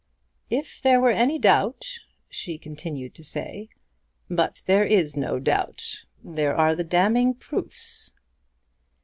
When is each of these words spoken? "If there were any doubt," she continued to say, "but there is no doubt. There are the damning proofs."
"If 0.49 0.81
there 0.81 0.99
were 0.99 1.11
any 1.11 1.37
doubt," 1.37 1.85
she 2.27 2.57
continued 2.57 3.13
to 3.13 3.23
say, 3.23 3.69
"but 4.31 4.63
there 4.65 4.83
is 4.83 5.15
no 5.15 5.37
doubt. 5.37 5.83
There 6.23 6.55
are 6.55 6.75
the 6.75 6.83
damning 6.83 7.35
proofs." 7.35 8.11